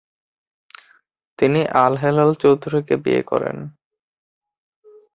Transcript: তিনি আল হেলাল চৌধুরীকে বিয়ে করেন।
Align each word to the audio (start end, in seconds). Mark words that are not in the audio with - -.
তিনি 1.39 1.61
আল 1.83 1.93
হেলাল 2.03 2.29
চৌধুরীকে 2.41 2.95
বিয়ে 3.03 3.21
করেন। 3.31 3.57